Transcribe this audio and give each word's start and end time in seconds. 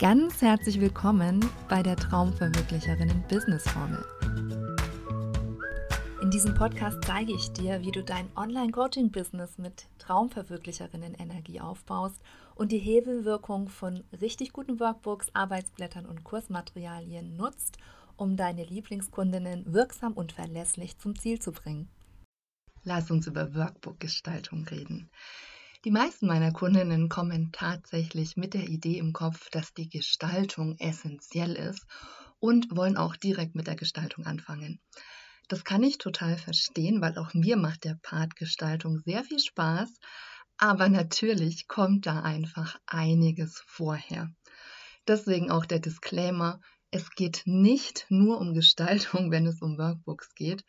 Ganz 0.00 0.40
herzlich 0.40 0.80
willkommen 0.80 1.44
bei 1.68 1.82
der 1.82 1.94
Traumverwirklicherinnen 1.94 3.22
Business 3.28 3.68
Formel. 3.68 4.02
In 6.22 6.30
diesem 6.30 6.54
Podcast 6.54 7.04
zeige 7.04 7.34
ich 7.34 7.52
dir, 7.52 7.82
wie 7.82 7.90
du 7.90 8.02
dein 8.02 8.34
Online-Coaching-Business 8.34 9.58
mit 9.58 9.90
Traumverwirklicherinnen-Energie 9.98 11.60
aufbaust 11.60 12.18
und 12.54 12.72
die 12.72 12.78
Hebelwirkung 12.78 13.68
von 13.68 14.02
richtig 14.22 14.54
guten 14.54 14.80
Workbooks, 14.80 15.34
Arbeitsblättern 15.34 16.06
und 16.06 16.24
Kursmaterialien 16.24 17.36
nutzt, 17.36 17.76
um 18.16 18.38
deine 18.38 18.64
Lieblingskundinnen 18.64 19.70
wirksam 19.70 20.14
und 20.14 20.32
verlässlich 20.32 20.96
zum 20.96 21.14
Ziel 21.14 21.40
zu 21.40 21.52
bringen. 21.52 21.90
Lass 22.84 23.10
uns 23.10 23.26
über 23.26 23.54
Workbook-Gestaltung 23.54 24.64
reden. 24.64 25.10
Die 25.86 25.90
meisten 25.90 26.26
meiner 26.26 26.52
Kundinnen 26.52 27.08
kommen 27.08 27.52
tatsächlich 27.52 28.36
mit 28.36 28.52
der 28.52 28.68
Idee 28.68 28.98
im 28.98 29.14
Kopf, 29.14 29.48
dass 29.48 29.72
die 29.72 29.88
Gestaltung 29.88 30.76
essentiell 30.78 31.54
ist 31.54 31.86
und 32.38 32.76
wollen 32.76 32.98
auch 32.98 33.16
direkt 33.16 33.54
mit 33.54 33.66
der 33.66 33.76
Gestaltung 33.76 34.26
anfangen. 34.26 34.78
Das 35.48 35.64
kann 35.64 35.82
ich 35.82 35.96
total 35.96 36.36
verstehen, 36.36 37.00
weil 37.00 37.16
auch 37.16 37.32
mir 37.32 37.56
macht 37.56 37.84
der 37.84 37.96
Part 38.02 38.36
Gestaltung 38.36 38.98
sehr 38.98 39.24
viel 39.24 39.38
Spaß, 39.38 39.88
aber 40.58 40.90
natürlich 40.90 41.66
kommt 41.66 42.04
da 42.04 42.20
einfach 42.20 42.76
einiges 42.84 43.62
vorher. 43.66 44.28
Deswegen 45.08 45.50
auch 45.50 45.64
der 45.64 45.78
Disclaimer, 45.78 46.60
es 46.90 47.10
geht 47.10 47.42
nicht 47.44 48.06
nur 48.08 48.40
um 48.40 48.54
Gestaltung, 48.54 49.30
wenn 49.30 49.46
es 49.46 49.62
um 49.62 49.78
Workbooks 49.78 50.34
geht. 50.34 50.64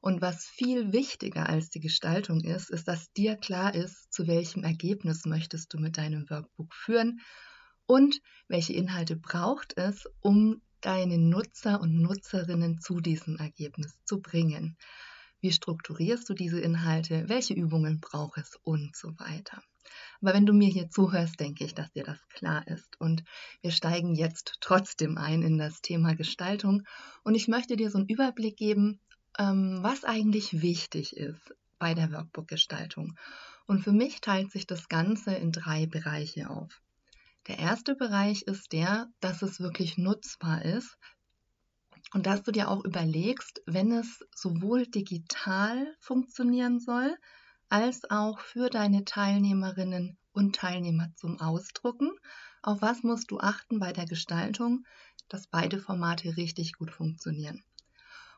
Und 0.00 0.20
was 0.20 0.46
viel 0.46 0.92
wichtiger 0.92 1.48
als 1.48 1.68
die 1.68 1.80
Gestaltung 1.80 2.40
ist, 2.40 2.70
ist, 2.70 2.88
dass 2.88 3.12
dir 3.12 3.36
klar 3.36 3.74
ist, 3.74 4.12
zu 4.12 4.26
welchem 4.26 4.64
Ergebnis 4.64 5.24
möchtest 5.24 5.72
du 5.74 5.78
mit 5.78 5.98
deinem 5.98 6.28
Workbook 6.30 6.74
führen 6.74 7.20
und 7.86 8.20
welche 8.48 8.72
Inhalte 8.72 9.16
braucht 9.16 9.76
es, 9.76 10.06
um 10.20 10.60
deine 10.80 11.18
Nutzer 11.18 11.80
und 11.80 12.00
Nutzerinnen 12.00 12.80
zu 12.80 13.00
diesem 13.00 13.36
Ergebnis 13.36 13.98
zu 14.04 14.20
bringen. 14.20 14.76
Wie 15.40 15.52
strukturierst 15.52 16.28
du 16.28 16.34
diese 16.34 16.60
Inhalte? 16.60 17.28
Welche 17.28 17.54
Übungen 17.54 18.00
braucht 18.00 18.38
es 18.38 18.58
und 18.62 18.96
so 18.96 19.18
weiter. 19.18 19.62
Aber 20.20 20.34
wenn 20.34 20.46
du 20.46 20.52
mir 20.52 20.68
hier 20.68 20.90
zuhörst, 20.90 21.38
denke 21.40 21.64
ich, 21.64 21.74
dass 21.74 21.92
dir 21.92 22.04
das 22.04 22.18
klar 22.28 22.66
ist. 22.66 22.98
Und 23.00 23.22
wir 23.60 23.70
steigen 23.70 24.14
jetzt 24.14 24.56
trotzdem 24.60 25.18
ein 25.18 25.42
in 25.42 25.58
das 25.58 25.80
Thema 25.82 26.14
Gestaltung. 26.14 26.82
Und 27.22 27.34
ich 27.34 27.48
möchte 27.48 27.76
dir 27.76 27.90
so 27.90 27.98
einen 27.98 28.08
Überblick 28.08 28.56
geben, 28.56 29.00
ähm, 29.38 29.78
was 29.82 30.04
eigentlich 30.04 30.62
wichtig 30.62 31.16
ist 31.16 31.54
bei 31.78 31.94
der 31.94 32.10
Workbook-Gestaltung. 32.10 33.16
Und 33.66 33.82
für 33.82 33.92
mich 33.92 34.20
teilt 34.20 34.50
sich 34.50 34.66
das 34.66 34.88
Ganze 34.88 35.34
in 35.34 35.52
drei 35.52 35.86
Bereiche 35.86 36.50
auf. 36.50 36.80
Der 37.46 37.58
erste 37.58 37.94
Bereich 37.94 38.42
ist 38.42 38.72
der, 38.72 39.08
dass 39.20 39.42
es 39.42 39.60
wirklich 39.60 39.98
nutzbar 39.98 40.64
ist 40.64 40.98
und 42.12 42.26
dass 42.26 42.42
du 42.42 42.52
dir 42.52 42.70
auch 42.70 42.84
überlegst, 42.84 43.62
wenn 43.66 43.92
es 43.92 44.24
sowohl 44.34 44.86
digital 44.86 45.94
funktionieren 46.00 46.80
soll, 46.80 47.16
als 47.68 48.08
auch 48.10 48.40
für 48.40 48.70
deine 48.70 49.04
Teilnehmerinnen 49.04 50.16
und 50.32 50.54
Teilnehmer 50.54 51.10
zum 51.16 51.40
Ausdrucken. 51.40 52.10
Auf 52.62 52.80
was 52.80 53.02
musst 53.02 53.30
du 53.30 53.38
achten 53.40 53.78
bei 53.78 53.92
der 53.92 54.06
Gestaltung, 54.06 54.84
dass 55.28 55.48
beide 55.48 55.80
Formate 55.80 56.36
richtig 56.36 56.74
gut 56.74 56.92
funktionieren? 56.92 57.64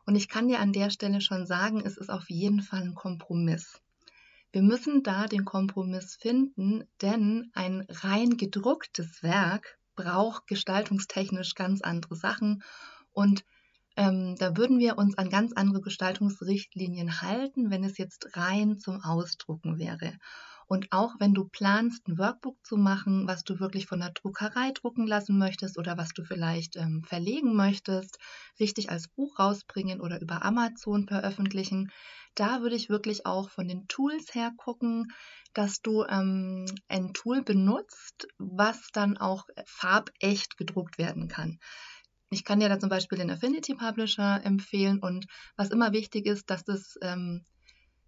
Und 0.06 0.16
ich 0.16 0.28
kann 0.28 0.48
dir 0.48 0.61
an 0.61 0.72
der 0.72 0.89
Stelle 0.89 1.20
schon 1.20 1.46
sagen, 1.46 1.83
es 1.84 1.98
ist 1.98 2.08
auf 2.08 2.30
jeden 2.30 2.62
Fall 2.62 2.80
ein 2.80 2.94
Kompromiss. 2.94 3.80
Wir 4.52 4.62
müssen 4.62 5.02
da 5.02 5.27
den 5.27 5.44
Kompromiss 5.44 6.16
finden, 6.16 6.84
denn 7.02 7.50
ein 7.52 7.86
rein 7.91 8.39
gedrucktes 8.39 9.22
Werk 9.22 9.78
braucht 9.94 10.46
gestaltungstechnisch 10.46 11.55
ganz 11.55 11.83
andere 11.83 12.16
Sachen 12.16 12.62
und 13.12 13.44
ähm, 13.98 14.36
da 14.38 14.56
würden 14.56 14.78
wir 14.78 14.96
uns 14.96 15.18
an 15.18 15.28
ganz 15.28 15.52
andere 15.52 15.80
Gestaltungsrichtlinien 15.80 17.20
halten, 17.20 17.70
wenn 17.70 17.82
es 17.82 17.98
jetzt 17.98 18.36
rein 18.36 18.78
zum 18.78 19.02
Ausdrucken 19.02 19.78
wäre. 19.78 20.12
Und 20.68 20.92
auch 20.92 21.14
wenn 21.18 21.34
du 21.34 21.48
planst, 21.48 22.06
ein 22.06 22.17
Workbook 22.18 22.64
zu 22.64 22.77
machen, 22.77 23.27
was 23.27 23.42
du 23.42 23.58
wirklich 23.58 23.86
von 23.86 23.98
der 23.98 24.11
Druckerei 24.11 24.70
drucken 24.73 25.06
lassen 25.06 25.36
möchtest 25.36 25.78
oder 25.78 25.96
was 25.96 26.11
du 26.11 26.23
vielleicht 26.23 26.77
ähm, 26.77 27.02
verlegen 27.05 27.56
möchtest, 27.56 28.18
richtig 28.61 28.90
als 28.90 29.08
Buch 29.08 29.39
rausbringen 29.39 30.00
oder 30.00 30.20
über 30.20 30.44
Amazon 30.44 31.08
veröffentlichen, 31.08 31.90
da 32.34 32.61
würde 32.61 32.77
ich 32.77 32.90
wirklich 32.90 33.27
auch 33.27 33.50
von 33.50 33.67
den 33.67 33.89
Tools 33.89 34.33
her 34.34 34.52
gucken, 34.56 35.11
dass 35.55 35.80
du 35.80 36.05
ähm, 36.05 36.67
ein 36.86 37.14
Tool 37.14 37.42
benutzt, 37.42 38.28
was 38.39 38.90
dann 38.92 39.17
auch 39.17 39.46
farbecht 39.64 40.56
gedruckt 40.56 40.98
werden 40.98 41.27
kann. 41.27 41.58
Ich 42.30 42.44
kann 42.44 42.61
dir 42.61 42.68
da 42.68 42.78
zum 42.78 42.90
Beispiel 42.90 43.18
den 43.18 43.30
Affinity 43.30 43.74
Publisher 43.74 44.44
empfehlen 44.44 44.98
und 44.98 45.27
was 45.56 45.70
immer 45.70 45.92
wichtig 45.92 46.27
ist, 46.27 46.50
dass 46.50 46.64
das 46.64 46.98
ähm, 47.00 47.44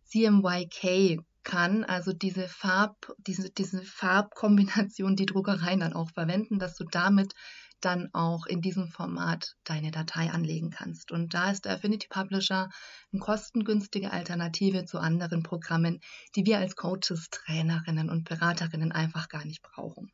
CMYK 0.05 1.25
kann, 1.43 1.85
also 1.85 2.13
diese 2.13 2.49
Farb, 2.49 3.15
diese, 3.19 3.51
diese 3.51 3.83
Farbkombination, 3.83 5.17
die 5.17 5.27
Druckereien 5.27 5.81
dann 5.81 5.95
auch 5.95 6.11
verwenden, 6.11 6.59
dass 6.59 6.77
du 6.77 6.85
damit 6.85 7.35
dann 7.81 8.11
auch 8.13 8.45
in 8.45 8.61
diesem 8.61 8.89
Format 8.89 9.57
deine 9.65 9.91
Datei 9.91 10.31
anlegen 10.31 10.71
kannst. 10.71 11.13
Und 11.13 11.33
da 11.33 11.51
ist 11.51 11.65
der 11.65 11.73
Affinity 11.73 12.09
Publisher 12.09 12.69
eine 13.13 13.21
kostengünstige 13.21 14.13
Alternative 14.13 14.85
zu 14.85 14.99
anderen 14.99 15.43
Programmen, 15.43 16.01
die 16.37 16.45
wir 16.45 16.59
als 16.59 16.77
Coaches, 16.77 17.31
Trainerinnen 17.31 18.11
und 18.11 18.29
Beraterinnen 18.29 18.93
einfach 18.93 19.29
gar 19.29 19.47
nicht 19.47 19.63
brauchen. 19.63 20.13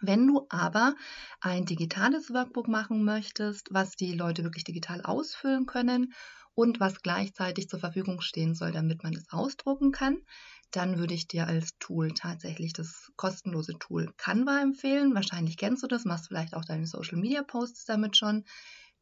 Wenn 0.00 0.26
du 0.26 0.46
aber 0.50 0.94
ein 1.40 1.66
digitales 1.66 2.32
Workbook 2.32 2.68
machen 2.68 3.04
möchtest, 3.04 3.68
was 3.70 3.96
die 3.96 4.12
Leute 4.12 4.42
wirklich 4.44 4.64
digital 4.64 5.00
ausfüllen 5.02 5.66
können 5.66 6.12
und 6.54 6.80
was 6.80 7.02
gleichzeitig 7.02 7.68
zur 7.68 7.80
Verfügung 7.80 8.20
stehen 8.20 8.54
soll, 8.54 8.72
damit 8.72 9.02
man 9.02 9.14
es 9.14 9.24
ausdrucken 9.30 9.92
kann, 9.92 10.18
dann 10.70 10.98
würde 10.98 11.14
ich 11.14 11.28
dir 11.28 11.46
als 11.46 11.78
Tool 11.78 12.12
tatsächlich 12.12 12.72
das 12.72 13.12
kostenlose 13.16 13.78
Tool 13.78 14.12
Canva 14.16 14.60
empfehlen. 14.60 15.14
Wahrscheinlich 15.14 15.56
kennst 15.56 15.82
du 15.82 15.86
das, 15.86 16.04
machst 16.04 16.28
vielleicht 16.28 16.54
auch 16.54 16.64
deine 16.64 16.86
Social 16.86 17.18
Media 17.18 17.42
Posts 17.42 17.84
damit 17.84 18.16
schon. 18.16 18.44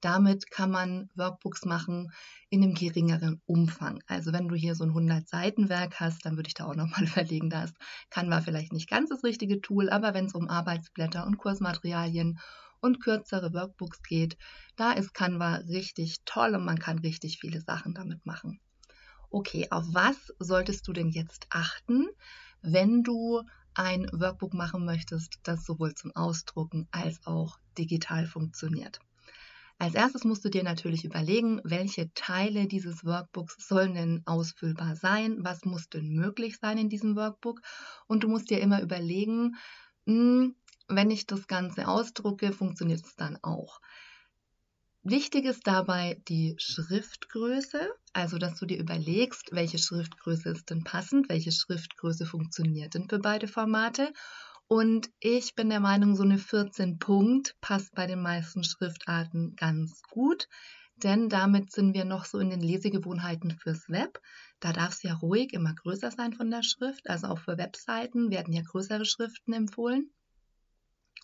Damit 0.03 0.51
kann 0.51 0.71
man 0.71 1.09
Workbooks 1.15 1.65
machen 1.65 2.13
in 2.51 2.63
einem 2.63 2.75
geringeren 2.75 3.41
Umfang. 3.47 4.03
Also 4.07 4.33
wenn 4.35 4.49
du 4.49 4.55
hier 4.57 4.75
so 4.75 4.85
ein 4.85 4.93
100-Seiten-Werk 4.93 6.01
hast, 6.01 6.27
dann 6.27 6.37
würde 6.37 6.49
ich 6.49 6.55
da 6.55 6.67
auch 6.67 6.75
nochmal 6.75 7.05
überlegen, 7.09 7.49
da 7.49 7.65
ist 7.65 7.77
Canva 8.11 8.43
vielleicht 8.43 8.73
nicht 8.73 8.91
ganz 8.91 9.09
das 9.09 9.25
richtige 9.25 9.61
Tool, 9.63 9.89
aber 9.89 10.13
wenn 10.13 10.27
es 10.27 10.35
um 10.35 10.49
Arbeitsblätter 10.49 11.25
und 11.25 11.39
Kursmaterialien 11.39 12.39
und 12.81 13.01
kürzere 13.01 13.55
Workbooks 13.55 14.03
geht, 14.03 14.37
da 14.77 14.93
ist 14.93 15.15
Canva 15.15 15.55
richtig 15.69 16.19
toll 16.25 16.55
und 16.57 16.65
man 16.65 16.79
kann 16.79 16.99
richtig 16.99 17.39
viele 17.39 17.61
Sachen 17.61 17.95
damit 17.95 18.27
machen. 18.27 18.61
Okay, 19.31 19.69
auf 19.71 19.87
was 19.93 20.35
solltest 20.41 20.87
du 20.89 20.93
denn 20.93 21.11
jetzt 21.11 21.47
achten, 21.51 22.09
wenn 22.61 23.03
du 23.03 23.43
ein 23.75 24.09
Workbook 24.13 24.53
machen 24.53 24.85
möchtest, 24.85 25.39
das 25.45 25.65
sowohl 25.65 25.95
zum 25.95 26.11
Ausdrucken 26.15 26.89
als 26.91 27.25
auch 27.25 27.59
digital 27.79 28.27
funktioniert? 28.27 29.01
Als 29.79 29.95
erstes 29.95 30.25
musst 30.25 30.45
du 30.45 30.49
dir 30.49 30.63
natürlich 30.63 31.05
überlegen, 31.05 31.61
welche 31.65 32.13
Teile 32.15 32.67
dieses 32.69 33.05
Workbooks 33.05 33.57
sollen 33.67 33.95
denn 33.95 34.23
ausfüllbar 34.27 34.97
sein, 34.97 35.39
was 35.41 35.65
muss 35.65 35.89
denn 35.89 36.09
möglich 36.11 36.59
sein 36.59 36.79
in 36.79 36.89
diesem 36.89 37.17
Workbook? 37.17 37.61
Und 38.07 38.23
du 38.23 38.29
musst 38.29 38.51
dir 38.51 38.61
immer 38.61 38.81
überlegen, 38.81 39.57
hm, 40.07 40.55
wenn 40.89 41.11
ich 41.11 41.27
das 41.27 41.47
Ganze 41.49 41.89
ausdrucke, 41.89 42.53
funktioniert 42.53 43.05
es 43.05 43.17
dann 43.17 43.39
auch. 43.43 43.81
Wichtig 45.05 45.47
ist 45.47 45.67
dabei 45.67 46.21
die 46.29 46.55
Schriftgröße, 46.59 47.91
also 48.13 48.39
dass 48.39 48.59
du 48.59 48.67
dir 48.67 48.79
überlegst, 48.79 49.49
welche 49.51 49.79
Schriftgröße 49.79 50.51
ist 50.51 50.71
denn 50.71 50.85
passend, 50.85 51.29
welche 51.29 51.51
Schriftgröße 51.51 52.25
funktioniert 52.25 52.95
denn 52.95 53.09
für 53.09 53.19
beide 53.19 53.49
Formate 53.49 54.13
und 54.73 55.11
ich 55.21 55.55
bin 55.55 55.69
der 55.69 55.81
Meinung, 55.81 56.17
so 56.17 56.23
eine 56.23 56.39
14 56.39 56.99
Punkt 56.99 57.55
passt 57.61 57.95
bei 57.95 58.07
den 58.07 58.23
meisten 58.23 58.65
Schriftarten 58.65 59.55
ganz 59.55 60.01
gut, 60.11 60.49
denn 60.97 61.29
damit 61.29 61.71
sind 61.71 61.93
wir 61.93 62.07
noch 62.07 62.25
so 62.25 62.39
in 62.39 62.49
den 62.49 62.63
Lesegewohnheiten 62.63 63.51
fürs 63.51 63.87
Web. 63.91 64.19
Da 64.61 64.73
darf 64.73 64.93
es 64.95 65.03
ja 65.03 65.13
ruhig 65.13 65.53
immer 65.53 65.75
größer 65.75 66.11
sein 66.11 66.33
von 66.33 66.51
der 66.51 66.63
Schrift, 66.63 67.11
also 67.11 67.27
auch 67.27 67.39
für 67.39 67.59
Webseiten 67.59 68.31
werden 68.31 68.55
ja 68.55 68.63
größere 68.63 69.05
Schriften 69.05 69.53
empfohlen. 69.53 70.11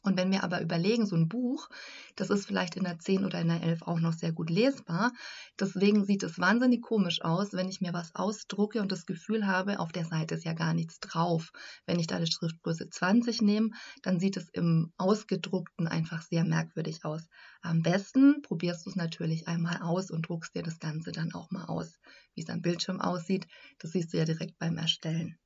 Und 0.03 0.17
wenn 0.17 0.31
wir 0.31 0.45
aber 0.45 0.63
überlegen, 0.63 1.07
so 1.07 1.17
ein 1.17 1.29
Buch, 1.29 1.69
das 2.15 2.31
ist 2.31 2.47
vielleicht 2.47 2.77
in 2.77 2.85
der 2.85 2.99
10 2.99 3.25
oder 3.25 3.41
in 3.41 3.49
der 3.49 3.63
11 3.63 3.83
auch 3.83 3.99
noch 3.99 4.13
sehr 4.13 4.33
gut 4.33 4.49
lesbar. 4.49 5.13
Deswegen 5.59 6.05
sieht 6.05 6.23
es 6.23 6.39
wahnsinnig 6.39 6.83
komisch 6.83 7.21
aus, 7.23 7.53
wenn 7.53 7.69
ich 7.69 7.81
mir 7.81 7.93
was 7.93 8.15
ausdrucke 8.15 8.81
und 8.81 8.93
das 8.93 9.07
Gefühl 9.07 9.47
habe, 9.47 9.81
auf 9.81 9.91
der 9.91 10.05
Seite 10.05 10.37
ist 10.37 10.45
ja 10.45 10.53
gar 10.53 10.73
nichts 10.73 11.01
drauf. 11.01 11.51
Wenn 11.85 11.99
ich 11.99 12.07
da 12.07 12.19
die 12.21 12.31
Schriftgröße 12.31 12.89
20 12.89 13.43
nehme, 13.43 13.71
dann 14.03 14.21
sieht 14.21 14.37
es 14.37 14.49
im 14.51 14.93
Ausgedruckten 14.99 15.89
einfach 15.89 16.23
sehr 16.23 16.45
merkwürdig 16.45 17.05
aus. 17.05 17.29
Am 17.61 17.83
besten 17.83 18.41
probierst 18.43 18.87
du 18.87 18.91
es 18.91 18.97
natürlich 18.97 19.49
einmal 19.49 19.83
aus 19.83 20.11
und 20.11 20.29
druckst 20.29 20.55
dir 20.55 20.63
das 20.63 20.79
Ganze 20.79 21.11
dann 21.11 21.35
auch 21.35 21.51
mal 21.51 21.65
aus, 21.65 21.99
wie 22.35 22.43
es 22.43 22.51
am 22.51 22.63
Bildschirm 22.63 23.01
aussieht. 23.01 23.49
Das 23.79 23.91
siehst 23.91 24.13
du 24.13 24.19
ja 24.19 24.25
direkt 24.25 24.59
beim 24.59 24.79
Erstellen. 24.79 25.39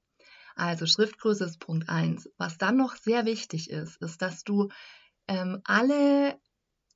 Also 0.57 0.87
Schriftgröße 0.87 1.45
ist 1.45 1.61
Punkt 1.61 1.89
1. 1.89 2.31
Was 2.39 2.59
dann 2.59 2.77
noch 2.77 2.97
sehr 2.97 3.25
wichtig 3.25 3.71
ist, 3.71 4.01
ist, 4.03 4.23
dass 4.23 4.45
du 4.45 4.69
ähm, 5.29 5.61
alle 5.65 6.39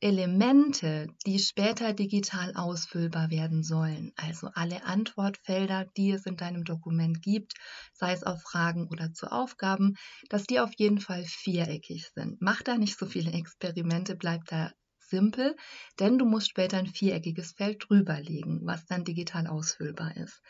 Elemente, 0.01 1.07
die 1.25 1.39
später 1.39 1.95
digital 1.95 2.55
ausfüllbar 2.55 3.31
werden 3.31 3.63
sollen, 3.63 4.13
also 4.17 4.51
alle 4.53 4.85
Antwortfelder, 4.85 5.87
die 5.97 6.11
es 6.11 6.27
in 6.27 6.37
deinem 6.37 6.65
Dokument 6.65 7.23
gibt, 7.23 7.55
sei 7.95 8.13
es 8.13 8.23
auf 8.23 8.43
Fragen 8.43 8.89
oder 8.89 9.15
zu 9.15 9.33
Aufgaben, 9.33 9.95
dass 10.29 10.45
die 10.45 10.61
auf 10.61 10.73
jeden 10.77 11.01
Fall 11.01 11.25
viereckig 11.25 12.11
sind. 12.15 12.43
Mach 12.43 12.63
da 12.63 12.77
nicht 12.77 12.99
so 12.99 13.07
viele 13.07 13.33
Experimente, 13.33 14.17
bleib 14.17 14.45
da 14.45 14.71
simpel, 14.99 15.57
denn 15.99 16.19
du 16.19 16.27
musst 16.27 16.51
später 16.51 16.77
ein 16.77 16.87
viereckiges 16.87 17.53
Feld 17.53 17.87
drüberlegen, 17.89 18.61
was 18.67 18.85
dann 18.85 19.05
digital 19.05 19.47
ausfüllbar 19.47 20.15
ist. 20.19 20.43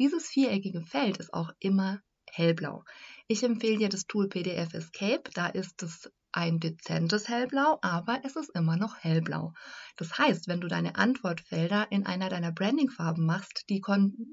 Dieses 0.00 0.26
viereckige 0.26 0.82
Feld 0.82 1.18
ist 1.18 1.32
auch 1.32 1.52
immer 1.60 2.00
hellblau. 2.32 2.84
Ich 3.28 3.42
empfehle 3.42 3.78
dir 3.78 3.88
das 3.88 4.06
Tool 4.06 4.28
PDF 4.28 4.74
Escape, 4.74 5.30
da 5.34 5.46
ist 5.46 5.82
es 5.82 6.10
ein 6.32 6.60
dezentes 6.60 7.28
Hellblau, 7.28 7.78
aber 7.82 8.20
es 8.24 8.36
ist 8.36 8.50
immer 8.54 8.76
noch 8.76 8.96
hellblau. 8.98 9.52
Das 9.96 10.16
heißt, 10.16 10.48
wenn 10.48 10.60
du 10.60 10.68
deine 10.68 10.96
Antwortfelder 10.96 11.90
in 11.90 12.06
einer 12.06 12.28
deiner 12.28 12.52
Brandingfarben 12.52 13.24
machst, 13.24 13.64
die 13.68 13.82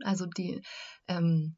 also 0.04 0.26
die 0.26 0.62
ähm, 1.08 1.56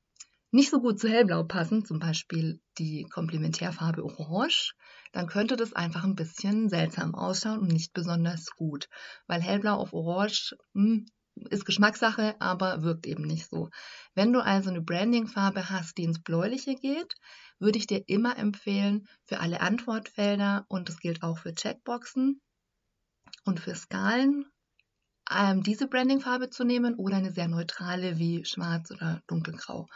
nicht 0.51 0.71
so 0.71 0.79
gut 0.79 0.99
zu 0.99 1.09
hellblau 1.09 1.43
passen, 1.43 1.85
zum 1.85 1.99
Beispiel 1.99 2.59
die 2.77 3.03
Komplementärfarbe 3.03 4.03
Orange, 4.03 4.73
dann 5.11 5.27
könnte 5.27 5.55
das 5.55 5.73
einfach 5.73 6.03
ein 6.03 6.15
bisschen 6.15 6.69
seltsam 6.69 7.13
ausschauen 7.15 7.59
und 7.59 7.67
nicht 7.67 7.93
besonders 7.93 8.49
gut, 8.55 8.87
weil 9.27 9.41
hellblau 9.41 9.75
auf 9.75 9.93
Orange 9.93 10.55
mh, 10.73 10.83
hm, 10.83 11.05
ist 11.49 11.65
Geschmackssache, 11.65 12.35
aber 12.39 12.83
wirkt 12.83 13.05
eben 13.07 13.23
nicht 13.23 13.49
so. 13.49 13.69
Wenn 14.15 14.33
du 14.33 14.43
also 14.43 14.69
eine 14.69 14.81
Brandingfarbe 14.81 15.69
hast, 15.69 15.97
die 15.97 16.03
ins 16.03 16.21
Bläuliche 16.21 16.75
geht, 16.75 17.15
würde 17.59 17.77
ich 17.77 17.87
dir 17.87 18.03
immer 18.07 18.37
empfehlen, 18.37 19.07
für 19.25 19.39
alle 19.39 19.61
Antwortfelder, 19.61 20.65
und 20.67 20.89
das 20.89 20.99
gilt 20.99 21.23
auch 21.23 21.37
für 21.37 21.53
Checkboxen 21.53 22.41
und 23.45 23.59
für 23.59 23.75
Skalen, 23.75 24.45
ähm, 25.29 25.61
diese 25.63 25.87
Brandingfarbe 25.87 26.49
zu 26.49 26.63
nehmen 26.63 26.95
oder 26.95 27.17
eine 27.17 27.31
sehr 27.31 27.47
neutrale 27.47 28.17
wie 28.17 28.45
schwarz 28.45 28.91
oder 28.91 29.21
dunkelgrau, 29.27 29.87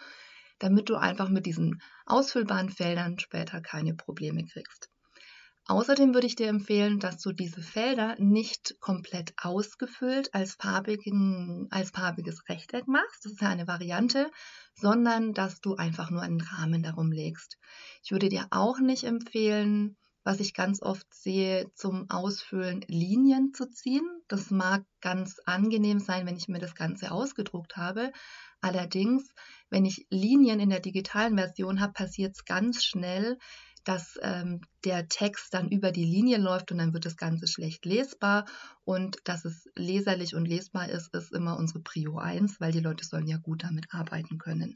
damit 0.59 0.89
du 0.89 0.95
einfach 0.95 1.29
mit 1.29 1.45
diesen 1.45 1.81
ausfüllbaren 2.05 2.69
Feldern 2.69 3.17
später 3.19 3.61
keine 3.61 3.95
Probleme 3.95 4.45
kriegst. 4.45 4.92
Außerdem 5.65 6.13
würde 6.13 6.27
ich 6.27 6.35
dir 6.35 6.49
empfehlen, 6.49 6.99
dass 6.99 7.21
du 7.21 7.31
diese 7.31 7.61
Felder 7.61 8.15
nicht 8.19 8.75
komplett 8.81 9.33
ausgefüllt 9.41 10.33
als, 10.33 10.55
farbigen, 10.55 11.67
als 11.71 11.91
farbiges 11.91 12.49
Rechteck 12.49 12.85
machst. 12.87 13.23
Das 13.23 13.31
ist 13.31 13.41
ja 13.41 13.47
eine 13.47 13.65
Variante, 13.65 14.29
sondern 14.75 15.33
dass 15.33 15.61
du 15.61 15.75
einfach 15.75 16.09
nur 16.09 16.21
einen 16.21 16.41
Rahmen 16.41 16.83
darum 16.83 17.13
legst. 17.13 17.57
Ich 18.03 18.11
würde 18.11 18.27
dir 18.27 18.47
auch 18.51 18.79
nicht 18.79 19.05
empfehlen, 19.05 19.95
was 20.25 20.41
ich 20.41 20.53
ganz 20.53 20.81
oft 20.81 21.13
sehe, 21.13 21.71
zum 21.75 22.09
Ausfüllen 22.09 22.81
Linien 22.87 23.53
zu 23.53 23.69
ziehen. 23.69 24.07
Das 24.27 24.51
mag 24.51 24.83
ganz 25.01 25.39
angenehm 25.45 25.99
sein, 25.99 26.25
wenn 26.25 26.37
ich 26.37 26.47
mir 26.47 26.59
das 26.59 26.75
Ganze 26.75 27.11
ausgedruckt 27.11 27.77
habe. 27.77 28.11
Allerdings, 28.61 29.29
wenn 29.69 29.85
ich 29.85 30.07
Linien 30.09 30.59
in 30.59 30.69
der 30.69 30.79
digitalen 30.79 31.37
Version 31.37 31.81
habe, 31.81 31.93
passiert 31.93 32.35
es 32.35 32.45
ganz 32.45 32.83
schnell, 32.83 33.37
dass 33.83 34.17
ähm, 34.21 34.61
der 34.85 35.07
Text 35.07 35.53
dann 35.53 35.69
über 35.69 35.91
die 35.91 36.05
Linie 36.05 36.37
läuft 36.37 36.71
und 36.71 36.77
dann 36.77 36.93
wird 36.93 37.05
das 37.05 37.17
Ganze 37.17 37.47
schlecht 37.47 37.85
lesbar. 37.85 38.45
Und 38.85 39.17
dass 39.25 39.45
es 39.45 39.69
leserlich 39.75 40.35
und 40.35 40.45
lesbar 40.45 40.89
ist, 40.89 41.13
ist 41.13 41.33
immer 41.33 41.57
unsere 41.57 41.81
Prio 41.81 42.17
1, 42.17 42.59
weil 42.59 42.71
die 42.71 42.79
Leute 42.79 43.05
sollen 43.05 43.27
ja 43.27 43.37
gut 43.37 43.63
damit 43.63 43.93
arbeiten 43.93 44.37
können. 44.37 44.75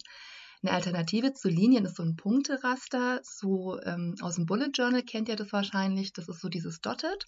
Eine 0.63 0.73
Alternative 0.73 1.33
zu 1.33 1.49
Linien 1.49 1.85
ist 1.85 1.97
so 1.97 2.03
ein 2.03 2.15
Punkteraster, 2.15 3.21
so 3.23 3.79
ähm, 3.83 4.15
aus 4.21 4.35
dem 4.35 4.47
Bullet 4.47 4.71
Journal 4.73 5.03
kennt 5.03 5.29
ihr 5.29 5.35
das 5.35 5.53
wahrscheinlich, 5.53 6.13
das 6.13 6.27
ist 6.27 6.41
so 6.41 6.49
dieses 6.49 6.81
Dotted. 6.81 7.27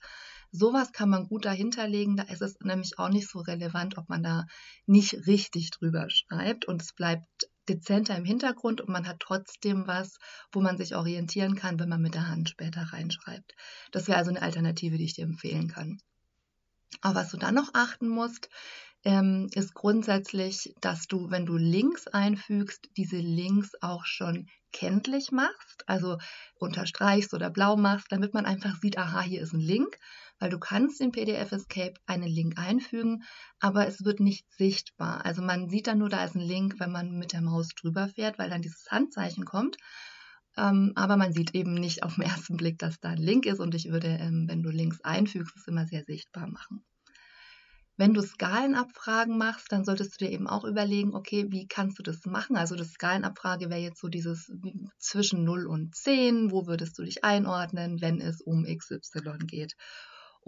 Sowas 0.51 0.91
kann 0.93 1.09
man 1.09 1.27
gut 1.27 1.45
dahinterlegen, 1.45 2.17
da 2.17 2.23
ist 2.23 2.41
es 2.41 2.59
nämlich 2.61 2.97
auch 2.97 3.09
nicht 3.09 3.29
so 3.29 3.39
relevant, 3.39 3.99
ob 3.99 4.09
man 4.09 4.23
da 4.23 4.45
nicht 4.87 5.27
richtig 5.27 5.69
drüber 5.69 6.07
schreibt 6.09 6.65
und 6.65 6.81
es 6.81 6.93
bleibt 6.93 7.27
dezenter 7.69 8.15
im 8.15 8.25
Hintergrund 8.25 8.81
und 8.81 8.89
man 8.89 9.07
hat 9.07 9.19
trotzdem 9.19 9.87
was, 9.87 10.17
wo 10.51 10.61
man 10.61 10.77
sich 10.77 10.95
orientieren 10.95 11.55
kann, 11.55 11.79
wenn 11.79 11.89
man 11.89 12.01
mit 12.01 12.15
der 12.15 12.27
Hand 12.27 12.49
später 12.49 12.81
reinschreibt. 12.91 13.53
Das 13.91 14.07
wäre 14.07 14.17
also 14.17 14.31
eine 14.31 14.41
Alternative, 14.41 14.97
die 14.97 15.05
ich 15.05 15.13
dir 15.13 15.25
empfehlen 15.25 15.67
kann. 15.67 15.99
Aber 17.01 17.15
was 17.15 17.29
du 17.29 17.37
dann 17.37 17.55
noch 17.55 17.69
achten 17.73 18.07
musst, 18.07 18.49
ähm, 19.03 19.47
ist 19.53 19.73
grundsätzlich, 19.73 20.73
dass 20.81 21.07
du, 21.07 21.29
wenn 21.29 21.45
du 21.45 21.55
Links 21.55 22.07
einfügst, 22.07 22.89
diese 22.97 23.17
Links 23.17 23.71
auch 23.81 24.05
schon 24.05 24.47
kenntlich 24.71 25.31
machst, 25.31 25.83
also 25.87 26.17
unterstreichst 26.55 27.33
oder 27.33 27.49
blau 27.49 27.75
machst, 27.77 28.07
damit 28.11 28.33
man 28.33 28.45
einfach 28.45 28.75
sieht, 28.81 28.97
aha, 28.97 29.21
hier 29.21 29.41
ist 29.41 29.53
ein 29.53 29.61
Link 29.61 29.97
weil 30.39 30.49
du 30.49 30.57
kannst 30.57 31.01
in 31.01 31.11
PDF 31.11 31.51
Escape 31.51 31.93
einen 32.05 32.27
Link 32.27 32.57
einfügen, 32.57 33.23
aber 33.59 33.87
es 33.87 34.03
wird 34.05 34.19
nicht 34.19 34.45
sichtbar. 34.53 35.25
Also 35.25 35.41
man 35.41 35.69
sieht 35.69 35.87
dann 35.87 35.99
nur, 35.99 36.09
da 36.09 36.23
ist 36.23 36.35
ein 36.35 36.41
Link, 36.41 36.79
wenn 36.79 36.91
man 36.91 37.17
mit 37.17 37.33
der 37.33 37.41
Maus 37.41 37.69
drüber 37.69 38.07
fährt, 38.07 38.39
weil 38.39 38.49
dann 38.49 38.61
dieses 38.61 38.89
Handzeichen 38.89 39.45
kommt. 39.45 39.77
Ähm, 40.57 40.93
aber 40.95 41.17
man 41.17 41.33
sieht 41.33 41.53
eben 41.55 41.73
nicht 41.73 42.03
auf 42.03 42.15
den 42.15 42.23
ersten 42.29 42.57
Blick, 42.57 42.79
dass 42.79 42.99
da 42.99 43.09
ein 43.09 43.17
Link 43.17 43.45
ist 43.45 43.59
und 43.59 43.75
ich 43.75 43.91
würde, 43.91 44.07
ähm, 44.07 44.45
wenn 44.47 44.63
du 44.63 44.69
Links 44.69 45.01
einfügst, 45.01 45.55
es 45.55 45.67
immer 45.67 45.85
sehr 45.85 46.03
sichtbar 46.05 46.47
machen. 46.47 46.83
Wenn 47.99 48.13
du 48.13 48.21
Skalenabfragen 48.21 49.37
machst, 49.37 49.73
dann 49.73 49.83
solltest 49.83 50.13
du 50.13 50.25
dir 50.25 50.31
eben 50.31 50.47
auch 50.47 50.63
überlegen, 50.63 51.13
okay, 51.13 51.47
wie 51.49 51.67
kannst 51.67 51.99
du 51.99 52.03
das 52.03 52.25
machen? 52.25 52.55
Also 52.55 52.75
das 52.75 52.91
Skalenabfrage 52.91 53.69
wäre 53.69 53.81
jetzt 53.81 53.99
so 53.99 54.07
dieses 54.07 54.49
zwischen 54.99 55.43
0 55.43 55.67
und 55.67 55.93
10, 55.93 56.49
wo 56.49 56.65
würdest 56.65 56.97
du 56.97 57.03
dich 57.03 57.25
einordnen, 57.25 57.99
wenn 57.99 58.21
es 58.21 58.39
um 58.39 58.63
XY 58.63 59.39
geht? 59.39 59.75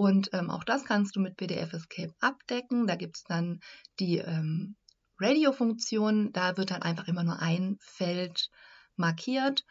Und 0.01 0.31
ähm, 0.33 0.49
auch 0.49 0.63
das 0.63 0.83
kannst 0.83 1.15
du 1.15 1.19
mit 1.19 1.37
PDF 1.37 1.73
Escape 1.73 2.15
abdecken. 2.21 2.87
Da 2.87 2.95
gibt 2.95 3.17
es 3.17 3.23
dann 3.23 3.59
die 3.99 4.17
ähm, 4.17 4.75
Radio-Funktion. 5.19 6.31
Da 6.33 6.57
wird 6.57 6.71
dann 6.71 6.81
einfach 6.81 7.07
immer 7.07 7.23
nur 7.23 7.39
ein 7.39 7.77
Feld 7.81 8.49
markiert. 8.95 9.63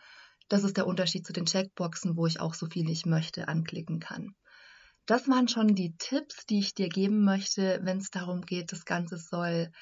Das 0.49 0.63
ist 0.63 0.77
der 0.77 0.87
Unterschied 0.87 1.27
zu 1.27 1.33
den 1.33 1.47
Checkboxen, 1.47 2.17
wo 2.17 2.29
ich 2.29 2.39
auch 2.39 2.55
so 2.55 2.67
viel 2.67 2.89
ich 2.91 3.07
möchte 3.07 3.49
anklicken 3.49 3.99
kann. 3.99 4.37
Das 5.05 5.27
waren 5.27 5.49
schon 5.49 5.75
die 5.75 5.97
Tipps, 5.99 6.47
die 6.47 6.61
ich 6.61 6.75
dir 6.75 6.91
geben 6.91 7.25
möchte, 7.25 7.81
wenn 7.83 7.99
es 7.99 8.11
darum 8.11 8.43
geht, 8.43 8.71
das 8.71 8.85
Ganze 8.85 9.19
soll 9.19 9.73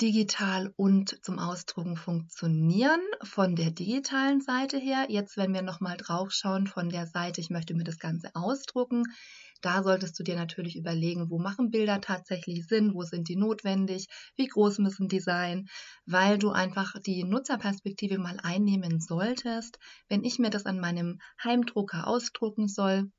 digital 0.00 0.72
und 0.76 1.18
zum 1.24 1.38
Ausdrucken 1.38 1.96
funktionieren 1.96 3.00
von 3.22 3.56
der 3.56 3.70
digitalen 3.70 4.40
Seite 4.40 4.78
her. 4.78 5.06
Jetzt, 5.08 5.36
wenn 5.36 5.54
wir 5.54 5.62
nochmal 5.62 5.96
drauf 5.96 6.32
schauen 6.32 6.66
von 6.66 6.90
der 6.90 7.06
Seite, 7.06 7.40
ich 7.40 7.50
möchte 7.50 7.74
mir 7.74 7.84
das 7.84 7.98
Ganze 7.98 8.30
ausdrucken, 8.34 9.04
da 9.62 9.82
solltest 9.82 10.18
du 10.18 10.22
dir 10.22 10.36
natürlich 10.36 10.76
überlegen, 10.76 11.30
wo 11.30 11.38
machen 11.38 11.70
Bilder 11.70 12.00
tatsächlich 12.00 12.66
Sinn, 12.66 12.94
wo 12.94 13.02
sind 13.02 13.28
die 13.28 13.36
notwendig, 13.36 14.06
wie 14.36 14.46
groß 14.46 14.78
müssen 14.78 15.08
die 15.08 15.20
sein, 15.20 15.68
weil 16.06 16.38
du 16.38 16.50
einfach 16.50 16.94
die 17.00 17.24
Nutzerperspektive 17.24 18.18
mal 18.18 18.38
einnehmen 18.42 19.00
solltest. 19.00 19.78
Wenn 20.08 20.24
ich 20.24 20.38
mir 20.38 20.50
das 20.50 20.66
an 20.66 20.80
meinem 20.80 21.20
Heimdrucker 21.42 22.06
ausdrucken 22.06 22.68
soll, 22.68 23.10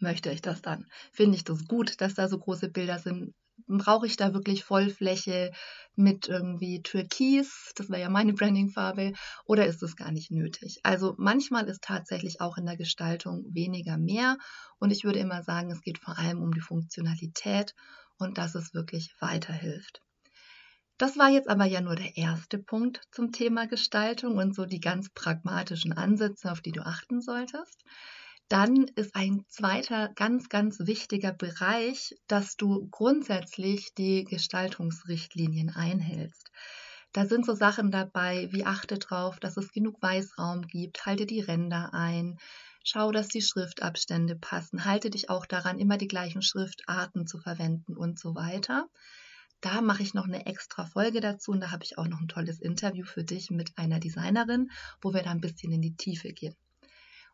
möchte 0.00 0.30
ich 0.30 0.42
das 0.42 0.62
dann? 0.62 0.86
Finde 1.12 1.36
ich 1.36 1.44
das 1.44 1.66
gut, 1.66 2.00
dass 2.00 2.14
da 2.14 2.28
so 2.28 2.38
große 2.38 2.68
Bilder 2.68 2.98
sind? 2.98 3.34
Brauche 3.66 4.06
ich 4.06 4.16
da 4.16 4.34
wirklich 4.34 4.64
Vollfläche 4.64 5.52
mit 5.96 6.28
irgendwie 6.28 6.82
Türkis, 6.82 7.72
das 7.76 7.88
wäre 7.90 8.00
ja 8.02 8.10
meine 8.10 8.32
Brandingfarbe, 8.34 9.12
oder 9.44 9.66
ist 9.66 9.82
es 9.82 9.96
gar 9.96 10.12
nicht 10.12 10.30
nötig? 10.30 10.80
Also 10.82 11.14
manchmal 11.18 11.68
ist 11.68 11.82
tatsächlich 11.82 12.40
auch 12.40 12.56
in 12.56 12.66
der 12.66 12.76
Gestaltung 12.76 13.44
weniger 13.52 13.98
mehr 13.98 14.36
und 14.78 14.90
ich 14.90 15.04
würde 15.04 15.18
immer 15.18 15.42
sagen, 15.42 15.70
es 15.70 15.82
geht 15.82 15.98
vor 15.98 16.18
allem 16.18 16.42
um 16.42 16.52
die 16.52 16.60
Funktionalität 16.60 17.74
und 18.18 18.38
dass 18.38 18.54
es 18.54 18.74
wirklich 18.74 19.14
weiterhilft. 19.20 20.02
Das 20.98 21.16
war 21.16 21.30
jetzt 21.30 21.48
aber 21.48 21.64
ja 21.64 21.80
nur 21.80 21.96
der 21.96 22.18
erste 22.18 22.58
Punkt 22.58 23.00
zum 23.10 23.32
Thema 23.32 23.66
Gestaltung 23.66 24.36
und 24.36 24.54
so 24.54 24.66
die 24.66 24.80
ganz 24.80 25.08
pragmatischen 25.08 25.94
Ansätze, 25.94 26.52
auf 26.52 26.60
die 26.60 26.72
du 26.72 26.84
achten 26.84 27.22
solltest 27.22 27.82
dann 28.50 28.88
ist 28.96 29.14
ein 29.14 29.44
zweiter 29.48 30.08
ganz, 30.16 30.48
ganz 30.48 30.80
wichtiger 30.80 31.32
Bereich, 31.32 32.16
dass 32.26 32.56
du 32.56 32.88
grundsätzlich 32.90 33.94
die 33.94 34.24
Gestaltungsrichtlinien 34.24 35.70
einhältst. 35.70 36.50
Da 37.12 37.26
sind 37.26 37.46
so 37.46 37.54
Sachen 37.54 37.92
dabei, 37.92 38.48
wie 38.50 38.66
achte 38.66 38.98
drauf, 38.98 39.38
dass 39.38 39.56
es 39.56 39.70
genug 39.70 40.02
Weißraum 40.02 40.62
gibt, 40.62 41.06
halte 41.06 41.26
die 41.26 41.40
Ränder 41.40 41.94
ein, 41.94 42.38
schau, 42.82 43.12
dass 43.12 43.28
die 43.28 43.40
Schriftabstände 43.40 44.34
passen, 44.34 44.84
halte 44.84 45.10
dich 45.10 45.30
auch 45.30 45.46
daran, 45.46 45.78
immer 45.78 45.96
die 45.96 46.08
gleichen 46.08 46.42
Schriftarten 46.42 47.28
zu 47.28 47.38
verwenden 47.38 47.96
und 47.96 48.18
so 48.18 48.34
weiter. 48.34 48.88
Da 49.60 49.80
mache 49.80 50.02
ich 50.02 50.12
noch 50.12 50.24
eine 50.24 50.46
extra 50.46 50.86
Folge 50.86 51.20
dazu 51.20 51.52
und 51.52 51.60
da 51.60 51.70
habe 51.70 51.84
ich 51.84 51.98
auch 51.98 52.08
noch 52.08 52.20
ein 52.20 52.26
tolles 52.26 52.60
Interview 52.60 53.04
für 53.04 53.22
dich 53.22 53.50
mit 53.52 53.78
einer 53.78 54.00
Designerin, 54.00 54.72
wo 55.00 55.14
wir 55.14 55.22
da 55.22 55.30
ein 55.30 55.40
bisschen 55.40 55.70
in 55.70 55.82
die 55.82 55.94
Tiefe 55.94 56.32
gehen. 56.32 56.56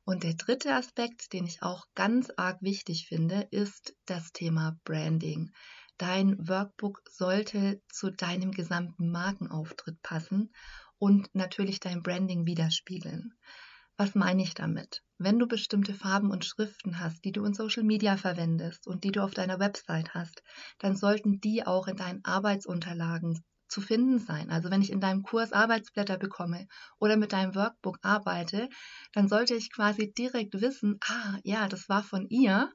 Und 0.09 0.23
der 0.23 0.35
dritte 0.35 0.73
Aspekt, 0.73 1.33
den 1.33 1.47
ich 1.47 1.65
auch 1.65 1.85
ganz 1.97 2.31
arg 2.37 2.63
wichtig 2.63 3.09
finde, 3.09 3.49
ist 3.51 3.97
das 4.07 4.31
Thema 4.31 4.79
Branding. 4.85 5.51
Dein 5.99 6.37
Workbook 6.47 7.03
sollte 7.11 7.83
zu 7.89 8.13
deinem 8.13 8.53
gesamten 8.53 9.11
Markenauftritt 9.11 10.01
passen 10.03 10.55
und 10.99 11.35
natürlich 11.35 11.81
dein 11.81 12.05
Branding 12.05 12.47
widerspiegeln. 12.47 13.35
Was 13.97 14.15
meine 14.15 14.45
ich 14.45 14.55
damit? 14.55 15.03
Wenn 15.19 15.41
du 15.41 15.49
bestimmte 15.49 15.93
Farben 15.93 16.31
und 16.31 16.45
Schriften 16.45 17.01
hast, 17.01 17.25
die 17.25 17.33
du 17.33 17.45
in 17.45 17.55
Social 17.55 17.83
Media 17.83 18.17
verwendest 18.17 18.87
und 18.87 19.03
die 19.03 19.11
du 19.11 19.25
auf 19.25 19.35
deiner 19.35 19.59
Website 19.59 20.15
hast, 20.15 20.45
dann 20.79 20.95
sollten 20.95 21.41
die 21.41 21.67
auch 21.67 21.89
in 21.89 21.97
deinen 21.97 22.25
Arbeitsunterlagen 22.25 23.43
zu 23.69 23.81
finden 23.81 24.19
sein. 24.19 24.51
Also 24.51 24.71
wenn 24.71 24.83
ich 24.83 24.91
in 24.91 25.01
deinem 25.01 25.23
Kurs 25.23 25.53
Arbeitsblätter 25.53 26.19
bekomme 26.19 26.69
oder 26.99 27.17
mit 27.17 27.33
deinem 27.33 27.55
Workbook 27.55 27.99
arbeite, 28.03 28.69
dann 29.13 29.29
sollte 29.29 29.55
ich 29.55 29.73
quasi 29.73 30.13
direkt 30.13 30.61
wissen, 30.61 30.99
ah 31.07 31.39
ja, 31.43 31.69
das 31.69 31.89
war 31.89 32.03
von 32.03 32.29
ihr, 32.29 32.73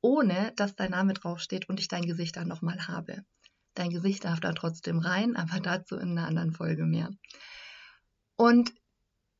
ohne 0.00 0.52
dass 0.56 0.74
dein 0.74 0.90
Name 0.90 1.14
draufsteht 1.14 1.68
und 1.68 1.80
ich 1.80 1.88
dein 1.88 2.06
Gesicht 2.06 2.36
dann 2.36 2.48
nochmal 2.48 2.88
habe. 2.88 3.24
Dein 3.74 3.90
Gesicht 3.90 4.24
darf 4.24 4.40
da 4.40 4.52
trotzdem 4.52 4.98
rein, 4.98 5.36
aber 5.36 5.60
dazu 5.60 5.96
in 5.96 6.18
einer 6.18 6.26
anderen 6.26 6.52
Folge 6.52 6.84
mehr. 6.84 7.10
Und 8.36 8.74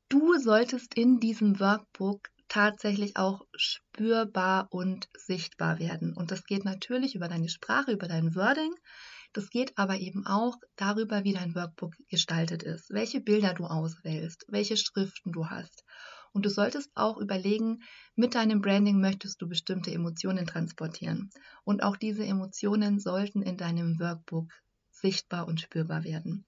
du 0.08 0.38
solltest 0.38 0.94
in 0.94 1.20
diesem 1.20 1.58
Workbook 1.58 2.30
tatsächlich 2.48 3.16
auch 3.16 3.46
spürbar 3.54 4.68
und 4.70 5.08
sichtbar 5.16 5.78
werden. 5.78 6.14
Und 6.14 6.30
das 6.30 6.44
geht 6.44 6.64
natürlich 6.64 7.14
über 7.14 7.28
deine 7.28 7.48
Sprache, 7.48 7.92
über 7.92 8.08
dein 8.08 8.34
Wording. 8.34 8.74
Das 9.32 9.48
geht 9.48 9.78
aber 9.78 9.98
eben 9.98 10.26
auch 10.26 10.56
darüber, 10.76 11.24
wie 11.24 11.32
dein 11.32 11.54
Workbook 11.54 11.94
gestaltet 12.10 12.62
ist, 12.62 12.90
welche 12.90 13.20
Bilder 13.20 13.54
du 13.54 13.64
auswählst, 13.64 14.44
welche 14.48 14.76
Schriften 14.76 15.32
du 15.32 15.46
hast. 15.46 15.84
Und 16.32 16.44
du 16.44 16.50
solltest 16.50 16.90
auch 16.94 17.18
überlegen, 17.18 17.82
mit 18.14 18.34
deinem 18.34 18.60
Branding 18.60 19.00
möchtest 19.00 19.40
du 19.40 19.48
bestimmte 19.48 19.90
Emotionen 19.90 20.46
transportieren. 20.46 21.30
Und 21.64 21.82
auch 21.82 21.96
diese 21.96 22.24
Emotionen 22.24 22.98
sollten 22.98 23.42
in 23.42 23.56
deinem 23.56 23.98
Workbook 23.98 24.50
sichtbar 24.90 25.46
und 25.46 25.60
spürbar 25.60 26.04
werden. 26.04 26.46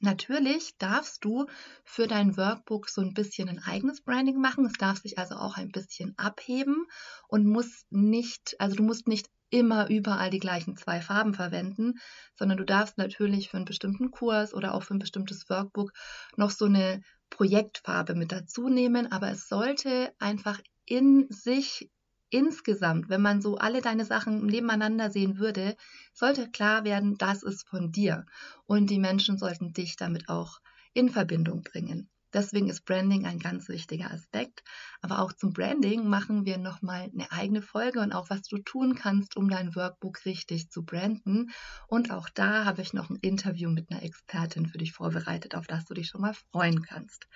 Natürlich 0.00 0.76
darfst 0.78 1.24
du 1.24 1.46
für 1.84 2.06
dein 2.06 2.36
Workbook 2.36 2.88
so 2.88 3.00
ein 3.00 3.14
bisschen 3.14 3.48
ein 3.48 3.58
eigenes 3.58 4.02
Branding 4.02 4.40
machen. 4.40 4.66
Es 4.66 4.74
darf 4.74 4.98
sich 4.98 5.18
also 5.18 5.34
auch 5.36 5.56
ein 5.56 5.70
bisschen 5.70 6.16
abheben 6.18 6.86
und 7.26 7.46
muss 7.46 7.86
nicht, 7.90 8.54
also 8.58 8.76
du 8.76 8.82
musst 8.82 9.08
nicht 9.08 9.28
immer 9.50 9.88
überall 9.88 10.30
die 10.30 10.38
gleichen 10.38 10.76
zwei 10.76 11.00
Farben 11.00 11.34
verwenden, 11.34 11.94
sondern 12.36 12.58
du 12.58 12.64
darfst 12.64 12.98
natürlich 12.98 13.48
für 13.48 13.56
einen 13.56 13.64
bestimmten 13.64 14.10
Kurs 14.10 14.54
oder 14.54 14.74
auch 14.74 14.82
für 14.82 14.94
ein 14.94 14.98
bestimmtes 14.98 15.48
Workbook 15.48 15.92
noch 16.36 16.50
so 16.50 16.66
eine 16.66 17.02
Projektfarbe 17.30 18.14
mit 18.14 18.32
dazu 18.32 18.68
nehmen, 18.68 19.10
aber 19.10 19.30
es 19.30 19.48
sollte 19.48 20.12
einfach 20.18 20.60
in 20.86 21.26
sich 21.30 21.90
insgesamt, 22.30 23.08
wenn 23.08 23.22
man 23.22 23.40
so 23.40 23.56
alle 23.56 23.80
deine 23.80 24.04
Sachen 24.04 24.46
nebeneinander 24.46 25.10
sehen 25.10 25.38
würde, 25.38 25.76
sollte 26.12 26.50
klar 26.50 26.84
werden, 26.84 27.16
das 27.16 27.42
ist 27.42 27.66
von 27.68 27.90
dir 27.90 28.26
und 28.66 28.90
die 28.90 28.98
Menschen 28.98 29.38
sollten 29.38 29.72
dich 29.72 29.96
damit 29.96 30.28
auch 30.28 30.58
in 30.92 31.08
Verbindung 31.08 31.62
bringen. 31.62 32.10
Deswegen 32.32 32.68
ist 32.68 32.84
Branding 32.84 33.26
ein 33.26 33.38
ganz 33.38 33.68
wichtiger 33.68 34.10
Aspekt. 34.10 34.62
Aber 35.00 35.20
auch 35.20 35.32
zum 35.32 35.52
Branding 35.52 36.06
machen 36.08 36.44
wir 36.44 36.58
nochmal 36.58 37.10
eine 37.12 37.30
eigene 37.32 37.62
Folge 37.62 38.00
und 38.00 38.12
auch 38.12 38.28
was 38.30 38.42
du 38.42 38.58
tun 38.58 38.94
kannst, 38.94 39.36
um 39.36 39.48
dein 39.48 39.74
Workbook 39.74 40.24
richtig 40.24 40.70
zu 40.70 40.84
branden. 40.84 41.50
Und 41.86 42.10
auch 42.10 42.28
da 42.28 42.64
habe 42.64 42.82
ich 42.82 42.92
noch 42.92 43.10
ein 43.10 43.18
Interview 43.20 43.70
mit 43.70 43.90
einer 43.90 44.02
Expertin 44.02 44.66
für 44.66 44.78
dich 44.78 44.92
vorbereitet, 44.92 45.54
auf 45.54 45.66
das 45.66 45.84
du 45.86 45.94
dich 45.94 46.08
schon 46.08 46.20
mal 46.20 46.34
freuen 46.52 46.82
kannst. 46.82 47.26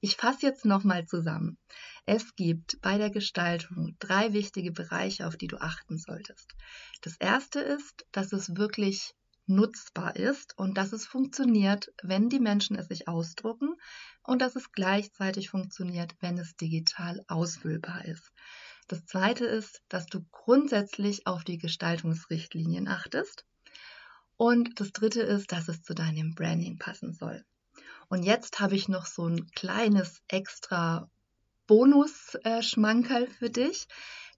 Ich 0.00 0.16
fasse 0.16 0.46
jetzt 0.46 0.64
nochmal 0.64 1.06
zusammen. 1.06 1.58
Es 2.06 2.34
gibt 2.34 2.80
bei 2.80 2.98
der 2.98 3.10
Gestaltung 3.10 3.96
drei 4.00 4.32
wichtige 4.32 4.72
Bereiche, 4.72 5.28
auf 5.28 5.36
die 5.36 5.46
du 5.46 5.58
achten 5.58 5.98
solltest. 5.98 6.54
Das 7.02 7.16
erste 7.18 7.60
ist, 7.60 8.04
dass 8.10 8.32
es 8.32 8.56
wirklich 8.56 9.14
nutzbar 9.46 10.16
ist 10.16 10.56
und 10.58 10.76
dass 10.78 10.92
es 10.92 11.06
funktioniert, 11.06 11.92
wenn 12.02 12.28
die 12.28 12.40
Menschen 12.40 12.76
es 12.76 12.88
sich 12.88 13.08
ausdrucken 13.08 13.74
und 14.22 14.40
dass 14.40 14.56
es 14.56 14.72
gleichzeitig 14.72 15.50
funktioniert, 15.50 16.14
wenn 16.20 16.38
es 16.38 16.56
digital 16.56 17.24
ausfüllbar 17.28 18.04
ist. 18.04 18.32
Das 18.88 19.04
zweite 19.06 19.44
ist, 19.46 19.82
dass 19.88 20.06
du 20.06 20.24
grundsätzlich 20.30 21.26
auf 21.26 21.44
die 21.44 21.58
Gestaltungsrichtlinien 21.58 22.88
achtest. 22.88 23.44
Und 24.36 24.80
das 24.80 24.92
dritte 24.92 25.22
ist, 25.22 25.52
dass 25.52 25.68
es 25.68 25.82
zu 25.82 25.94
deinem 25.94 26.34
Branding 26.34 26.78
passen 26.78 27.12
soll. 27.12 27.44
Und 28.08 28.24
jetzt 28.24 28.60
habe 28.60 28.74
ich 28.74 28.88
noch 28.88 29.06
so 29.06 29.26
ein 29.26 29.46
kleines 29.52 30.20
extra 30.28 31.08
Bonus-Schmankerl 31.66 33.28
für 33.28 33.50
dich. 33.50 33.86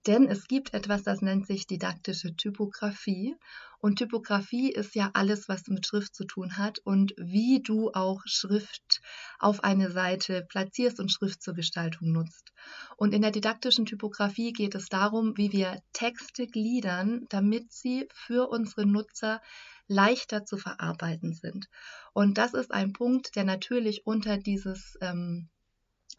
Denn 0.07 0.27
es 0.27 0.47
gibt 0.47 0.73
etwas, 0.75 1.01
das 1.01 1.21
nennt 1.21 1.47
sich 1.47 1.65
didaktische 1.65 2.35
Typografie. 2.35 3.35
Und 3.79 3.97
Typografie 3.97 4.71
ist 4.71 4.93
ja 4.95 5.09
alles, 5.13 5.49
was 5.49 5.67
mit 5.67 5.85
Schrift 5.85 6.15
zu 6.15 6.25
tun 6.25 6.57
hat 6.57 6.79
und 6.79 7.13
wie 7.17 7.61
du 7.61 7.91
auch 7.91 8.21
Schrift 8.25 9.01
auf 9.39 9.63
eine 9.63 9.91
Seite 9.91 10.45
platzierst 10.47 10.99
und 10.99 11.11
Schrift 11.11 11.41
zur 11.41 11.55
Gestaltung 11.55 12.11
nutzt. 12.11 12.51
Und 12.97 13.13
in 13.13 13.21
der 13.21 13.31
didaktischen 13.31 13.85
Typografie 13.85 14.53
geht 14.53 14.75
es 14.75 14.87
darum, 14.87 15.37
wie 15.37 15.51
wir 15.51 15.81
Texte 15.93 16.47
gliedern, 16.47 17.25
damit 17.29 17.71
sie 17.71 18.07
für 18.13 18.49
unsere 18.49 18.85
Nutzer 18.85 19.41
leichter 19.87 20.45
zu 20.45 20.57
verarbeiten 20.57 21.33
sind. 21.33 21.67
Und 22.13 22.37
das 22.37 22.53
ist 22.53 22.71
ein 22.71 22.93
Punkt, 22.93 23.35
der 23.35 23.43
natürlich 23.43 24.05
unter 24.05 24.37
dieses 24.37 24.97
ähm, 25.01 25.49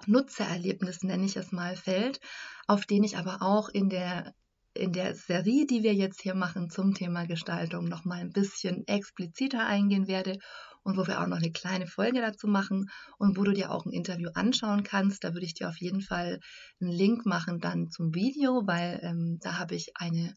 Nutzererlebnis, 0.06 1.02
nenne 1.02 1.24
ich 1.24 1.36
es 1.36 1.52
mal, 1.52 1.76
fällt, 1.76 2.20
auf 2.66 2.86
den 2.86 3.04
ich 3.04 3.16
aber 3.16 3.42
auch 3.42 3.68
in 3.68 3.88
der 3.88 4.34
in 4.76 4.92
der 4.92 5.14
Serie, 5.14 5.66
die 5.66 5.82
wir 5.82 5.94
jetzt 5.94 6.20
hier 6.20 6.34
machen 6.34 6.68
zum 6.68 6.92
Thema 6.92 7.26
Gestaltung, 7.26 7.88
noch 7.88 8.04
mal 8.04 8.20
ein 8.20 8.32
bisschen 8.32 8.86
expliziter 8.86 9.66
eingehen 9.66 10.06
werde 10.06 10.38
und 10.82 10.96
wo 10.96 11.06
wir 11.06 11.20
auch 11.20 11.26
noch 11.26 11.38
eine 11.38 11.50
kleine 11.50 11.86
Folge 11.86 12.20
dazu 12.20 12.46
machen 12.46 12.90
und 13.18 13.36
wo 13.36 13.42
du 13.42 13.52
dir 13.52 13.70
auch 13.72 13.86
ein 13.86 13.92
Interview 13.92 14.30
anschauen 14.34 14.84
kannst. 14.84 15.24
Da 15.24 15.32
würde 15.32 15.46
ich 15.46 15.54
dir 15.54 15.68
auf 15.68 15.78
jeden 15.78 16.00
Fall 16.00 16.40
einen 16.80 16.90
Link 16.90 17.26
machen 17.26 17.58
dann 17.58 17.90
zum 17.90 18.14
Video, 18.14 18.66
weil 18.66 19.00
ähm, 19.02 19.38
da 19.40 19.58
habe 19.58 19.74
ich 19.74 19.96
eine 19.96 20.34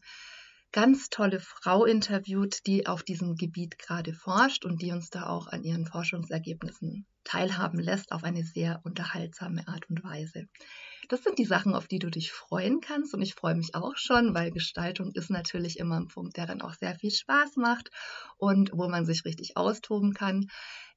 ganz 0.72 1.08
tolle 1.10 1.40
Frau 1.40 1.84
interviewt, 1.84 2.66
die 2.66 2.86
auf 2.86 3.02
diesem 3.02 3.36
Gebiet 3.36 3.78
gerade 3.78 4.12
forscht 4.12 4.64
und 4.64 4.82
die 4.82 4.92
uns 4.92 5.10
da 5.10 5.26
auch 5.26 5.46
an 5.48 5.64
ihren 5.64 5.86
Forschungsergebnissen 5.86 7.06
teilhaben 7.24 7.78
lässt 7.78 8.12
auf 8.12 8.24
eine 8.24 8.44
sehr 8.44 8.80
unterhaltsame 8.84 9.66
Art 9.68 9.88
und 9.90 10.02
Weise. 10.04 10.46
Das 11.08 11.22
sind 11.24 11.38
die 11.38 11.44
Sachen, 11.44 11.74
auf 11.74 11.88
die 11.88 11.98
du 11.98 12.08
dich 12.08 12.32
freuen 12.32 12.80
kannst 12.80 13.14
und 13.14 13.22
ich 13.22 13.34
freue 13.34 13.56
mich 13.56 13.74
auch 13.74 13.96
schon, 13.96 14.34
weil 14.34 14.52
Gestaltung 14.52 15.10
ist 15.14 15.30
natürlich 15.30 15.78
immer 15.78 15.98
ein 15.98 16.08
Punkt, 16.08 16.36
der 16.36 16.46
dann 16.46 16.62
auch 16.62 16.74
sehr 16.74 16.94
viel 16.94 17.10
Spaß 17.10 17.56
macht 17.56 17.90
und 18.36 18.70
wo 18.72 18.88
man 18.88 19.04
sich 19.04 19.24
richtig 19.24 19.56
austoben 19.56 20.14
kann. 20.14 20.46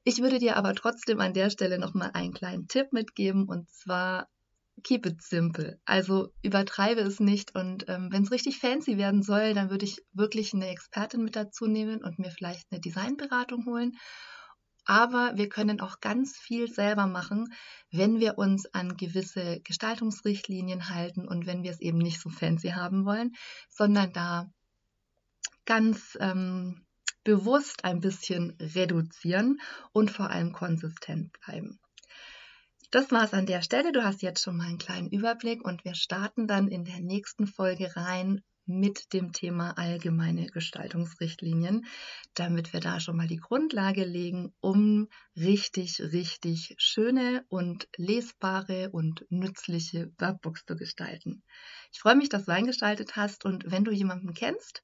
Ich 0.03 0.19
würde 0.19 0.37
dir 0.37 0.57
aber 0.57 0.75
trotzdem 0.75 1.19
an 1.19 1.33
der 1.33 1.49
Stelle 1.49 1.79
nochmal 1.79 2.11
einen 2.13 2.33
kleinen 2.33 2.67
Tipp 2.67 2.93
mitgeben 2.93 3.47
und 3.47 3.69
zwar 3.71 4.27
keep 4.81 5.05
it 5.05 5.21
simple. 5.21 5.79
Also 5.85 6.33
übertreibe 6.41 7.01
es 7.01 7.19
nicht 7.19 7.55
und 7.55 7.85
ähm, 7.87 8.09
wenn 8.11 8.23
es 8.23 8.31
richtig 8.31 8.59
fancy 8.59 8.97
werden 8.97 9.21
soll, 9.21 9.53
dann 9.53 9.69
würde 9.69 9.85
ich 9.85 10.03
wirklich 10.13 10.53
eine 10.53 10.69
Expertin 10.69 11.23
mit 11.23 11.35
dazu 11.35 11.67
nehmen 11.67 12.03
und 12.03 12.19
mir 12.19 12.31
vielleicht 12.31 12.71
eine 12.71 12.81
Designberatung 12.81 13.65
holen. 13.65 13.93
Aber 14.85 15.33
wir 15.35 15.47
können 15.47 15.79
auch 15.79 16.01
ganz 16.01 16.37
viel 16.37 16.69
selber 16.69 17.07
machen, 17.07 17.53
wenn 17.91 18.19
wir 18.19 18.37
uns 18.37 18.65
an 18.73 18.97
gewisse 18.97 19.61
Gestaltungsrichtlinien 19.61 20.89
halten 20.89 21.27
und 21.27 21.45
wenn 21.45 21.63
wir 21.63 21.71
es 21.71 21.79
eben 21.79 21.99
nicht 21.99 22.19
so 22.19 22.29
fancy 22.29 22.69
haben 22.69 23.05
wollen, 23.05 23.33
sondern 23.69 24.11
da 24.11 24.51
ganz 25.65 26.17
ähm, 26.19 26.85
bewusst 27.23 27.85
ein 27.85 28.01
bisschen 28.01 28.57
reduzieren 28.59 29.61
und 29.93 30.11
vor 30.11 30.29
allem 30.29 30.51
konsistent 30.51 31.31
bleiben. 31.39 31.79
Das 32.93 33.09
war 33.09 33.23
es 33.23 33.33
an 33.33 33.47
der 33.47 33.63
Stelle. 33.63 33.91
Du 33.91 34.03
hast 34.03 34.21
jetzt 34.21 34.43
schon 34.43 34.55
mal 34.55 34.67
einen 34.67 34.77
kleinen 34.77 35.09
Überblick 35.09 35.65
und 35.65 35.83
wir 35.83 35.95
starten 35.95 36.45
dann 36.45 36.67
in 36.67 36.85
der 36.85 36.99
nächsten 36.99 37.47
Folge 37.47 37.95
rein 37.95 38.43
mit 38.67 39.13
dem 39.13 39.31
Thema 39.31 39.71
allgemeine 39.79 40.45
Gestaltungsrichtlinien, 40.45 41.87
damit 42.35 42.71
wir 42.71 42.81
da 42.81 42.99
schon 42.99 43.17
mal 43.17 43.25
die 43.25 43.39
Grundlage 43.39 44.05
legen, 44.05 44.53
um 44.59 45.07
richtig, 45.35 46.01
richtig 46.01 46.75
schöne 46.77 47.43
und 47.49 47.87
lesbare 47.97 48.91
und 48.91 49.25
nützliche 49.31 50.13
Workbooks 50.19 50.63
zu 50.67 50.75
gestalten. 50.75 51.41
Ich 51.91 51.99
freue 51.99 52.15
mich, 52.15 52.29
dass 52.29 52.45
du 52.45 52.53
eingestaltet 52.53 53.15
hast 53.15 53.43
und 53.43 53.71
wenn 53.71 53.85
du 53.85 53.91
jemanden 53.91 54.35
kennst, 54.35 54.83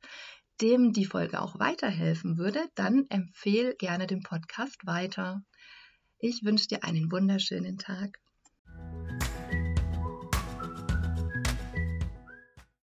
dem 0.61 0.93
die 0.93 1.05
Folge 1.05 1.39
auch 1.39 1.59
weiterhelfen 1.59 2.39
würde, 2.39 2.67
dann 2.73 3.05
empfehle 3.09 3.75
gerne 3.75 4.07
den 4.07 4.23
Podcast 4.23 4.83
weiter. 4.87 5.43
Ich 6.21 6.43
wünsche 6.43 6.67
dir 6.67 6.83
einen 6.83 7.11
wunderschönen 7.11 7.77
Tag. 7.77 8.19